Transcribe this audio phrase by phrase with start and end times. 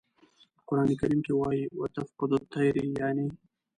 [0.55, 3.27] په قرآن کریم کې وایي "و تفقد الطیر" یانې.